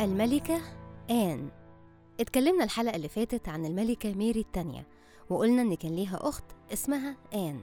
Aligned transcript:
الملكة 0.00 0.60
آن. 1.10 1.48
اتكلمنا 2.20 2.64
الحلقة 2.64 2.96
اللي 2.96 3.08
فاتت 3.08 3.48
عن 3.48 3.66
الملكة 3.66 4.12
ميري 4.14 4.40
التانية 4.40 4.86
وقلنا 5.30 5.62
إن 5.62 5.74
كان 5.74 5.96
ليها 5.96 6.18
أخت 6.22 6.44
اسمها 6.72 7.16
آن 7.34 7.62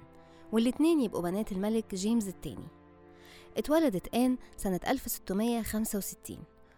والاتنين 0.52 1.02
يبقوا 1.02 1.22
بنات 1.22 1.52
الملك 1.52 1.96
جيمس 1.96 2.28
التاني. 2.28 2.68
اتولدت 3.58 4.16
آن 4.16 4.38
سنة 4.58 4.80
1665 4.88 6.38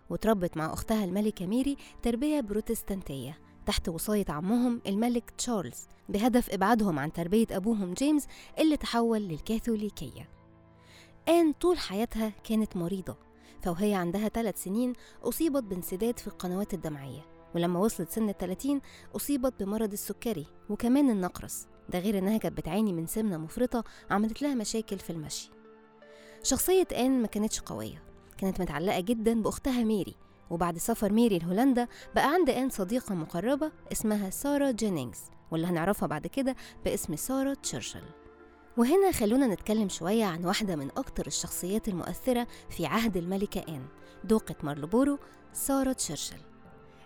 وتربت 0.09 0.57
مع 0.57 0.73
أختها 0.73 1.03
الملكة 1.05 1.45
ميري 1.45 1.77
تربية 2.03 2.39
بروتستانتية 2.41 3.37
تحت 3.65 3.89
وصاية 3.89 4.25
عمهم 4.29 4.81
الملك 4.87 5.29
تشارلز 5.29 5.87
بهدف 6.09 6.49
إبعادهم 6.49 6.99
عن 6.99 7.13
تربية 7.13 7.47
أبوهم 7.51 7.93
جيمس 7.93 8.27
اللي 8.59 8.77
تحول 8.77 9.21
للكاثوليكية. 9.21 10.29
آن 11.29 11.51
طول 11.53 11.77
حياتها 11.79 12.29
كانت 12.43 12.77
مريضة 12.77 13.17
فوهي 13.65 13.93
عندها 13.93 14.27
ثلاث 14.29 14.63
سنين 14.63 14.93
أصيبت 15.23 15.63
بانسداد 15.63 16.19
في 16.19 16.27
القنوات 16.27 16.73
الدمعية 16.73 17.21
ولما 17.55 17.79
وصلت 17.79 18.09
سن 18.09 18.29
الثلاثين 18.29 18.81
أصيبت 19.15 19.63
بمرض 19.63 19.91
السكري 19.91 20.45
وكمان 20.69 21.09
النقرس. 21.09 21.67
ده 21.89 21.99
غير 21.99 22.17
إنها 22.17 22.37
كانت 22.37 22.57
بتعاني 22.57 22.93
من 22.93 23.07
سمنة 23.07 23.37
مفرطة 23.37 23.83
عملت 24.11 24.41
لها 24.41 24.55
مشاكل 24.55 24.99
في 24.99 25.09
المشي. 25.09 25.49
شخصية 26.43 26.87
آن 26.97 27.21
ما 27.21 27.27
كانتش 27.27 27.59
قوية 27.61 28.03
كانت 28.37 28.61
متعلقة 28.61 28.99
جدا 28.99 29.41
بأختها 29.41 29.83
ميري 29.83 30.15
وبعد 30.49 30.77
سفر 30.77 31.11
ميري 31.11 31.39
لهولندا 31.39 31.87
بقى 32.15 32.33
عند 32.33 32.49
آن 32.49 32.69
صديقة 32.69 33.15
مقربة 33.15 33.71
اسمها 33.91 34.29
سارة 34.29 34.71
جينينجز 34.71 35.19
واللي 35.51 35.67
هنعرفها 35.67 36.07
بعد 36.07 36.27
كده 36.27 36.55
باسم 36.85 37.15
سارة 37.15 37.53
تشرشل. 37.53 38.03
وهنا 38.77 39.11
خلونا 39.11 39.47
نتكلم 39.47 39.89
شوية 39.89 40.25
عن 40.25 40.45
واحدة 40.45 40.75
من 40.75 40.89
أكتر 40.97 41.27
الشخصيات 41.27 41.87
المؤثرة 41.87 42.47
في 42.69 42.85
عهد 42.85 43.17
الملكة 43.17 43.75
آن 43.75 43.85
دوقة 44.23 44.55
مارلبورو 44.63 45.19
سارة 45.53 45.93
تشرشل. 45.93 46.37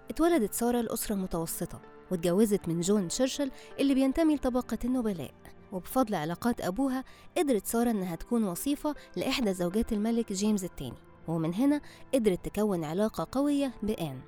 اتولدت 0.09 0.53
سارة 0.53 0.81
لأسرة 0.81 1.15
متوسطة 1.15 1.81
واتجوزت 2.11 2.67
من 2.67 2.81
جون 2.81 3.07
تشرشل 3.07 3.51
اللي 3.79 3.93
بينتمي 3.93 4.35
لطبقة 4.35 4.77
النبلاء 4.85 5.31
وبفضل 5.71 6.15
علاقات 6.15 6.61
أبوها 6.61 7.03
قدرت 7.37 7.65
سارة 7.65 7.91
إنها 7.91 8.15
تكون 8.15 8.43
وصيفة 8.43 8.95
لإحدى 9.15 9.53
زوجات 9.53 9.93
الملك 9.93 10.33
جيمس 10.33 10.63
الثاني 10.63 10.97
ومن 11.27 11.53
هنا 11.53 11.81
قدرت 12.13 12.45
تكون 12.45 12.83
علاقة 12.83 13.27
قوية 13.31 13.73
بآن. 13.83 14.19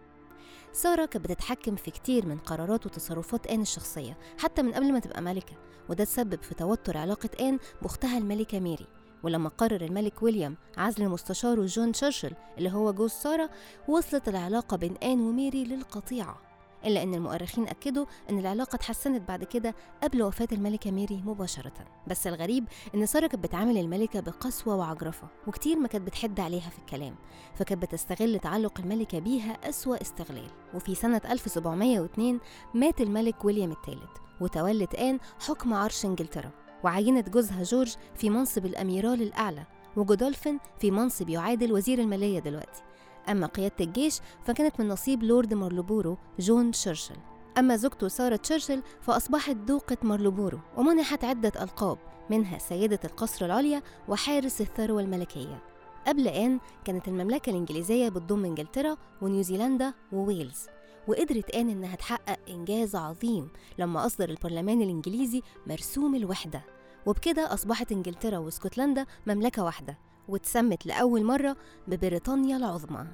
سارة 0.73 1.05
كانت 1.05 1.25
بتتحكم 1.25 1.75
في 1.75 1.91
كتير 1.91 2.25
من 2.25 2.38
قرارات 2.38 2.86
وتصرفات 2.86 3.47
آن 3.47 3.61
الشخصية 3.61 4.17
حتى 4.38 4.61
من 4.61 4.73
قبل 4.73 4.94
ما 4.94 5.00
تبقى 5.00 5.22
ملكة 5.22 5.53
وده 5.89 6.03
تسبب 6.03 6.41
في 6.41 6.55
توتر 6.55 6.97
علاقة 6.97 7.30
آن 7.41 7.59
بأختها 7.81 8.17
الملكة 8.17 8.59
ميري. 8.59 8.88
ولما 9.23 9.50
قرر 9.50 9.81
الملك 9.81 10.23
ويليام 10.23 10.58
عزل 10.78 11.09
مستشاره 11.09 11.66
جون 11.66 11.91
تشرشل 11.91 12.33
اللي 12.58 12.72
هو 12.72 12.94
جوز 12.94 13.11
سارة 13.11 13.50
وصلت 13.88 14.28
العلاقة 14.28 14.78
بين 14.78 14.97
آن 14.97 15.19
وميري 15.19 15.63
للقطيعة. 15.63 16.50
إلا 16.86 17.04
أن 17.04 17.14
المؤرخين 17.14 17.68
أكدوا 17.68 18.06
أن 18.30 18.40
العلاقة 18.40 18.76
اتحسنت 18.76 19.28
بعد 19.28 19.44
كده 19.44 19.76
قبل 20.04 20.24
وفاة 20.24 20.48
الملكة 20.52 20.92
ميري 20.92 21.22
مباشرة. 21.26 21.72
بس 22.08 22.28
الغريب 22.28 22.66
أن 22.96 23.06
سارة 23.06 23.28
كانت 23.28 23.44
بتعامل 23.44 23.78
الملكة 23.78 24.20
بقسوة 24.20 24.76
وعجرفة 24.76 25.28
وكتير 25.48 25.78
ما 25.80 25.88
كانت 25.88 26.08
بتحد 26.08 26.40
عليها 26.40 26.70
في 26.70 26.80
الكلام 26.80 27.16
فكانت 27.56 27.82
بتستغل 27.82 28.40
تعلق 28.40 28.80
الملكة 28.80 29.20
بيها 29.20 29.70
أسوأ 29.70 30.02
استغلال. 30.02 30.50
وفي 30.74 30.96
سنة 30.96 31.22
1702 31.30 32.40
مات 32.74 33.02
الملك 33.02 33.46
ويليام 33.46 33.72
الثالث 33.72 34.12
وتولت 34.42 34.96
آن 34.96 35.20
حكم 35.48 35.74
عرش 35.74 36.06
إنجلترا. 36.06 36.52
وعينت 36.84 37.30
جوزها 37.30 37.64
جورج 37.64 37.96
في 38.16 38.30
منصب 38.30 38.66
الأميرال 38.66 39.22
الأعلى 39.22 39.64
وجودولفين 39.96 40.59
في 40.80 40.92
منصب 40.92 41.30
يعادل 41.30 41.72
وزير 41.74 42.00
المالية 42.00 42.40
دلوقتي. 42.40 42.81
أما 43.30 43.48
قيادة 43.48 43.76
الجيش 43.82 44.20
فكانت 44.46 44.80
من 44.80 44.88
نصيب 44.88 45.24
لورد 45.24 45.54
مارلبورو 45.54 46.18
جون 46.40 46.72
تشرشل. 46.72 47.16
أما 47.58 47.76
زوجته 47.76 48.08
سارة 48.08 48.36
تشرشل 48.36 48.84
فأصبحت 49.02 49.56
دوقة 49.56 49.98
مارلبورو 50.04 50.59
ومنحت 50.78 51.24
عدة 51.24 51.64
ألقاب 51.64 51.98
منها 52.30 52.58
سيدة 52.58 53.00
القصر 53.06 53.46
العليا 53.46 53.82
وحارس 54.08 54.62
الثروة 54.62 55.02
الملكية. 55.02 55.64
قبل 56.08 56.28
آن 56.28 56.59
كانت 56.86 57.08
المملكة 57.08 57.50
الإنجليزية 57.50 58.09
بتضم 58.09 58.46
إنجلترا 58.46 58.98
ونيوزيلندا 59.22 59.94
وويلز 60.12 60.68
وقدرت 61.08 61.56
آن 61.56 61.70
إنها 61.70 61.96
تحقق 61.96 62.40
إنجاز 62.50 62.96
عظيم 62.96 63.50
لما 63.80 64.06
أصدر 64.06 64.30
البرلمان 64.30 64.82
الإنجليزي 64.82 65.42
مرسوم 65.68 66.16
الوحدة. 66.16 66.62
وبكده 67.06 67.53
أصبحت 67.53 67.92
إنجلترا 67.92 68.38
وإسكتلندا 68.38 69.06
مملكة 69.28 69.64
واحدة. 69.64 69.98
واتسمت 70.28 70.86
لأول 70.86 71.24
مرة 71.24 71.58
ببريطانيا 71.88 72.58
العظمى. 72.58 73.08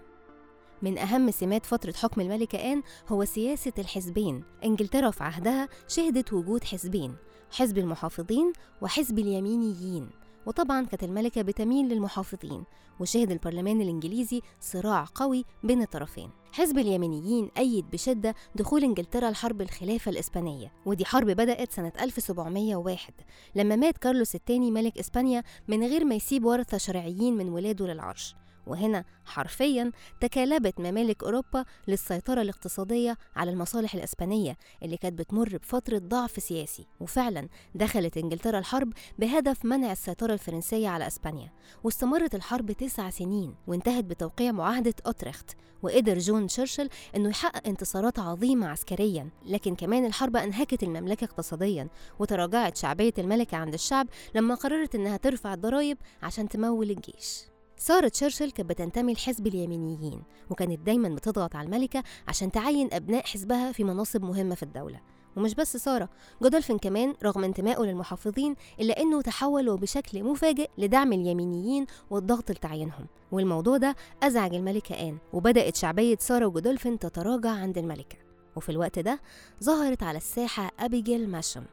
من 0.82 0.98
أهم 0.98 1.32
سمات 1.32 1.66
فترة 1.66 1.92
حكم 1.92 2.22
الملكة 2.22 2.74
آن 2.74 2.84
هو 3.10 3.26
سياسة 3.26 3.74
الحزبين. 3.78 4.44
إنجلترا 4.64 5.12
في 5.12 5.24
عهدها 5.24 5.70
شهدت 5.88 6.34
وجود 6.34 6.64
حزبين 6.64 7.16
حزب 7.52 7.78
المحافظين 7.78 8.54
وحزب 8.82 9.20
اليمينيين. 9.20 10.10
وطبعا 10.48 10.86
كانت 10.86 11.04
الملكة 11.04 11.42
بتميل 11.42 11.90
للمحافظين 11.90 12.64
وشهد 13.00 13.32
البرلمان 13.32 13.82
الإنجليزي 13.82 14.42
صراع 14.60 15.06
قوي 15.16 15.46
بين 15.64 15.82
الطرفين. 15.82 16.30
حزب 16.52 16.78
اليمينيين 16.78 17.52
أيد 17.58 17.90
بشدة 17.90 18.36
دخول 18.56 18.84
إنجلترا 18.84 19.32
لحرب 19.32 19.62
الخلافة 19.62 20.12
الإسبانية 20.12 20.72
ودي 20.86 21.06
حرب 21.06 21.28
بدأت 21.28 21.72
سنة 21.72 21.92
1701 22.02 23.14
لما 23.56 23.76
مات 23.76 23.98
كارلوس 23.98 24.36
الثاني 24.36 24.72
ملك 24.72 24.98
إسبانيا 24.98 25.44
من 25.68 25.84
غير 25.84 26.06
ما 26.06 26.16
يسيب 26.16 26.46
ورثة 26.46 26.78
شرعيين 26.78 27.38
من 27.38 27.50
ولاده 27.50 27.88
للعرش. 27.88 28.36
وهنا 28.68 29.04
حرفيا 29.26 29.92
تكالبت 30.22 30.80
ممالك 30.80 31.24
أوروبا 31.24 31.66
للسيطرة 31.88 32.42
الاقتصادية 32.42 33.18
على 33.36 33.52
المصالح 33.52 33.96
الإسبانية 33.96 34.58
اللي 34.84 34.98
كانت 34.98 35.20
بتمر 35.20 35.58
بفترة 35.58 35.98
ضعف 35.98 36.44
سياسي 36.44 36.88
وفعلا 37.00 37.48
دخلت 37.76 38.18
إنجلترا 38.18 38.60
الحرب 38.60 38.94
بهدف 39.20 39.66
منع 39.66 39.92
السيطرة 39.92 40.34
الفرنسية 40.34 40.90
على 40.90 41.08
إسبانيا. 41.08 41.52
واستمرت 41.84 42.36
الحرب 42.36 42.72
تسع 42.72 43.10
سنين 43.10 43.56
وانتهت 43.68 44.04
بتوقيع 44.04 44.52
معاهدة 44.52 44.94
أوترخت 45.06 45.52
وقدر 45.84 46.18
جون 46.18 46.48
تشرشل 46.48 46.90
إنه 47.16 47.30
يحقق 47.30 47.68
انتصارات 47.68 48.20
عظيمة 48.20 48.68
عسكريا. 48.68 49.30
لكن 49.46 49.76
كمان 49.76 50.06
الحرب 50.06 50.36
أنهكت 50.36 50.84
المملكة 50.84 51.26
اقتصاديا 51.26 51.88
وتراجعت 52.20 52.78
شعبية 52.78 53.14
الملكة 53.18 53.58
عند 53.58 53.74
الشعب 53.74 54.08
لما 54.36 54.56
قررت 54.56 54.96
إنها 54.96 55.18
ترفع 55.18 55.54
الضرائب 55.54 55.98
عشان 56.24 56.50
تمول 56.50 56.92
الجيش. 56.92 57.57
سارة 57.78 58.08
تشرشل 58.08 58.52
كانت 58.52 58.70
بتنتمي 58.70 59.14
لحزب 59.14 59.48
اليمينيين 59.48 60.22
وكانت 60.50 60.80
دايما 60.80 61.10
بتضغط 61.10 61.56
على 61.56 61.66
الملكة 61.66 62.04
عشان 62.28 62.52
تعين 62.52 62.94
أبناء 62.94 63.26
حزبها 63.26 63.72
في 63.72 63.84
مناصب 63.84 64.24
مهمة 64.24 64.56
في 64.56 64.64
الدولة. 64.64 65.02
ومش 65.38 65.56
بس 65.56 65.78
سارة 65.78 66.10
جودولفين 66.42 66.78
كمان 66.78 67.14
رغم 67.24 67.44
انتمائه 67.44 67.82
للمحافظين 67.82 68.56
إلا 68.80 69.02
أنه 69.02 69.22
تحول 69.22 69.78
بشكل 69.78 70.24
مفاجئ 70.24 70.70
لدعم 70.78 71.14
اليمينيين 71.14 71.86
والضغط 72.10 72.52
لتعيينهم. 72.52 73.06
والموضوع 73.32 73.78
ده 73.78 73.96
أزعج 74.24 74.54
الملكة 74.54 74.96
آن 75.10 75.18
وبدأت 75.34 75.76
شعبية 75.76 76.18
سارة 76.20 76.46
وجودولفين 76.46 77.00
تتراجع 77.00 77.50
عند 77.50 77.78
الملكة. 77.78 78.18
وفي 78.56 78.70
الوقت 78.70 79.00
ده 79.00 79.22
ظهرت 79.64 80.04
على 80.04 80.18
الساحة 80.18 80.72
أبيجيل 80.80 81.30
ماشم 81.30 81.64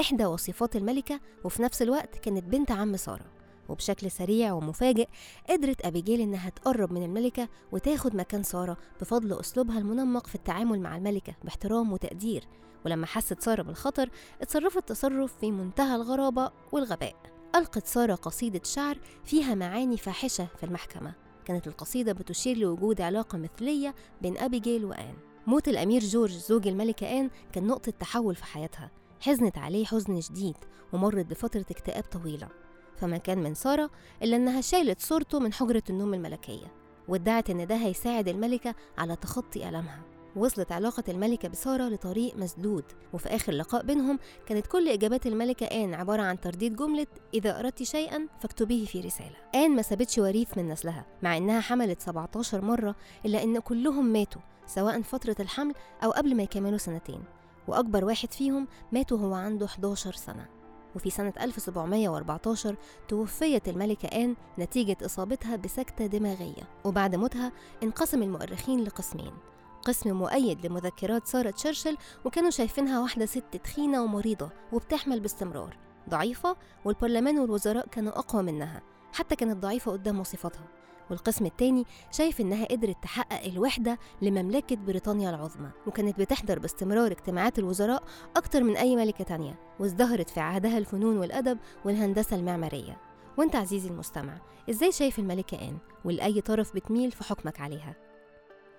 إحدى 0.00 0.26
وصفات 0.26 0.76
الملكة 0.76 1.20
وفي 1.44 1.62
نفس 1.62 1.82
الوقت 1.82 2.16
كانت 2.18 2.44
بنت 2.44 2.70
عم 2.70 2.96
سارة. 2.96 3.37
وبشكل 3.68 4.10
سريع 4.10 4.52
ومفاجئ 4.52 5.08
قدرت 5.50 5.86
أبيجيل 5.86 6.20
إنها 6.20 6.50
تقرب 6.50 6.92
من 6.92 7.02
الملكة 7.02 7.48
وتاخد 7.72 8.16
مكان 8.16 8.42
سارة 8.42 8.76
بفضل 9.00 9.40
أسلوبها 9.40 9.78
المنمق 9.78 10.26
في 10.26 10.34
التعامل 10.34 10.80
مع 10.80 10.96
الملكة 10.96 11.34
باحترام 11.44 11.92
وتقدير. 11.92 12.44
ولما 12.86 13.06
حست 13.06 13.40
سارة 13.40 13.62
بالخطر 13.62 14.10
اتصرفت 14.42 14.88
تصرف 14.88 15.38
في 15.40 15.50
منتهى 15.50 15.96
الغرابة 15.96 16.50
والغباء. 16.72 17.16
ألقت 17.54 17.86
سارة 17.86 18.14
قصيدة 18.14 18.60
شعر 18.64 18.98
فيها 19.24 19.54
معاني 19.54 19.96
فاحشة 19.96 20.48
في 20.56 20.66
المحكمة. 20.66 21.14
كانت 21.44 21.66
القصيدة 21.66 22.12
بتشير 22.12 22.56
لوجود 22.56 23.00
علاقة 23.00 23.38
مثلية 23.38 23.94
بين 24.22 24.38
أبيجيل 24.38 24.84
وآن. 24.84 25.14
موت 25.46 25.68
الأمير 25.68 26.00
جورج 26.00 26.32
زوج 26.32 26.68
الملكة 26.68 27.20
آن 27.20 27.30
كان 27.52 27.66
نقطة 27.66 27.92
تحول 27.92 28.34
في 28.34 28.44
حياتها. 28.44 28.90
حزنت 29.20 29.58
عليه 29.58 29.84
حزن 29.84 30.20
شديد 30.20 30.56
ومرت 30.92 31.26
بفترة 31.26 31.66
اكتئاب 31.70 32.04
طويلة. 32.04 32.48
فما 33.00 33.16
كان 33.18 33.38
من 33.38 33.54
سارة 33.54 33.90
إلا 34.22 34.36
إنها 34.36 34.60
شالت 34.60 35.00
صورته 35.00 35.38
من 35.38 35.52
حجرة 35.52 35.82
النوم 35.90 36.14
الملكية 36.14 36.66
وادعت 37.08 37.50
إن 37.50 37.66
ده 37.66 37.76
هيساعد 37.76 38.28
الملكة 38.28 38.74
على 38.98 39.16
تخطي 39.16 39.68
ألمها. 39.68 40.02
وصلت 40.36 40.72
علاقة 40.72 41.02
الملكة 41.08 41.48
بسارة 41.48 41.88
لطريق 41.88 42.36
مسدود 42.36 42.84
وفي 43.12 43.28
آخر 43.28 43.52
لقاء 43.52 43.82
بينهم 43.82 44.18
كانت 44.46 44.66
كل 44.66 44.88
إجابات 44.88 45.26
الملكة 45.26 45.66
آن 45.66 45.94
عبارة 45.94 46.22
عن 46.22 46.40
ترديد 46.40 46.76
جملة 46.76 47.06
إذا 47.34 47.58
أردت 47.58 47.82
شيئا 47.82 48.28
فاكتبيه 48.40 48.86
في 48.86 49.00
رسالة 49.00 49.36
آن 49.54 49.76
ما 49.76 49.82
سابتش 49.82 50.18
وريث 50.18 50.58
من 50.58 50.68
نسلها 50.68 51.06
مع 51.22 51.36
إنها 51.36 51.60
حملت 51.60 52.00
17 52.00 52.60
مرة 52.60 52.94
إلا 53.26 53.42
إن 53.42 53.58
كلهم 53.58 54.06
ماتوا 54.06 54.42
سواء 54.66 55.02
فترة 55.02 55.36
الحمل 55.40 55.74
أو 56.04 56.10
قبل 56.10 56.34
ما 56.36 56.42
يكملوا 56.42 56.78
سنتين. 56.78 57.20
وأكبر 57.68 58.04
واحد 58.04 58.32
فيهم 58.32 58.68
مات 58.92 59.12
وهو 59.12 59.34
عنده 59.34 59.66
11 59.66 60.12
سنة. 60.12 60.46
وفي 60.98 61.10
سنة 61.10 61.32
1714 61.40 62.76
توفيت 63.08 63.68
الملكة 63.68 64.06
آن 64.06 64.36
نتيجة 64.58 64.96
إصابتها 65.04 65.56
بسكتة 65.56 66.06
دماغية 66.06 66.62
وبعد 66.84 67.14
موتها 67.16 67.52
انقسم 67.82 68.22
المؤرخين 68.22 68.84
لقسمين. 68.84 69.32
قسم 69.82 70.12
مؤيد 70.12 70.66
لمذكرات 70.66 71.26
سارة 71.26 71.50
تشرشل 71.50 71.96
وكانوا 72.24 72.50
شايفينها 72.50 73.00
واحدة 73.00 73.26
ست 73.26 73.56
تخينة 73.64 74.02
ومريضة 74.02 74.50
وبتحمل 74.72 75.20
باستمرار. 75.20 75.76
ضعيفة 76.10 76.56
والبرلمان 76.84 77.38
والوزراء 77.38 77.86
كانوا 77.88 78.18
أقوى 78.18 78.42
منها 78.42 78.82
حتى 79.12 79.36
كانت 79.36 79.56
ضعيفة 79.56 79.92
قدام 79.92 80.20
وصفاتها 80.20 80.66
والقسم 81.10 81.46
التاني 81.46 81.84
شايف 82.10 82.40
إنها 82.40 82.64
قدرت 82.64 82.96
تحقق 83.02 83.44
الوحدة 83.44 83.98
لمملكة 84.22 84.76
بريطانيا 84.76 85.30
العظمى 85.30 85.70
وكانت 85.86 86.20
بتحضر 86.20 86.58
باستمرار 86.58 87.12
اجتماعات 87.12 87.58
الوزراء 87.58 88.02
أكتر 88.36 88.62
من 88.62 88.76
أي 88.76 88.96
ملكة 88.96 89.24
تانية 89.24 89.58
وازدهرت 89.80 90.30
في 90.30 90.40
عهدها 90.40 90.78
الفنون 90.78 91.16
والأدب 91.18 91.58
والهندسة 91.84 92.36
المعمارية. 92.36 92.96
وأنت 93.36 93.56
عزيزي 93.56 93.88
المستمع 93.88 94.38
إزاي 94.70 94.92
شايف 94.92 95.18
الملكة 95.18 95.68
آن؟ 95.68 95.78
ولأي 96.04 96.40
طرف 96.40 96.74
بتميل 96.74 97.10
في 97.12 97.24
حكمك 97.24 97.60
عليها؟ 97.60 97.94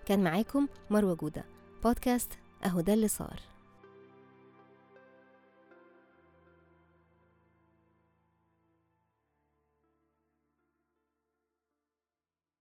كان 0.06 0.24
معاكم 0.24 0.68
مروة 0.90 1.14
جودة 1.16 1.46
بودكاست 1.84 2.34
أهو 2.66 2.82
ده 2.82 2.94
اللي 2.94 3.08
صار. 3.08 3.40